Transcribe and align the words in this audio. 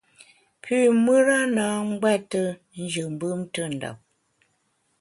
Pü 0.61 0.75
mùra 1.03 1.39
na 1.55 1.65
ngbète 1.89 2.43
njù 2.81 3.03
mbùm 3.13 3.39
ntùndap. 3.45 3.97